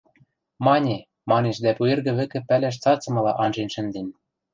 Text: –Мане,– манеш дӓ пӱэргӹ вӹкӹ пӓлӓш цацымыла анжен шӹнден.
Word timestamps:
–Мане,– 0.65 0.97
манеш 1.29 1.57
дӓ 1.63 1.71
пӱэргӹ 1.77 2.11
вӹкӹ 2.17 2.39
пӓлӓш 2.47 2.75
цацымыла 2.83 3.31
анжен 3.43 3.69
шӹнден. 3.73 4.07